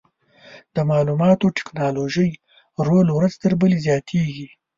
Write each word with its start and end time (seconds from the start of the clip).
د 0.75 0.77
معلوماتي 0.89 1.47
ټکنالوژۍ 1.57 2.29
رول 2.87 3.07
ورځ 3.17 3.33
تر 3.43 3.51
بلې 3.61 3.77
زیاتېږي. 3.85 4.47